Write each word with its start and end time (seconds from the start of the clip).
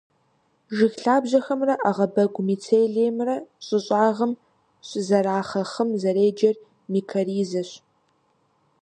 Жыг 0.75 0.93
лъабжьэхэмрэ 1.03 1.73
ӏэгъэбэгу 1.81 2.45
мицелиимрэ 2.47 3.35
щӏы 3.65 3.79
щӏыгъым 3.85 4.31
щызэрахъэ 4.87 5.61
хъым 5.71 5.89
зэреджэр 6.01 6.55
микоризэщ. 6.91 7.69